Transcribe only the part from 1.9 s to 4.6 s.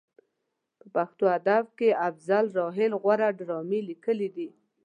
افضل راحل غوره ډرامې لیکلې دي.